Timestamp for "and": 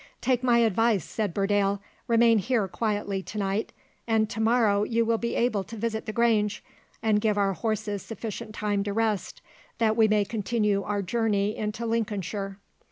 4.07-4.27, 7.03-7.21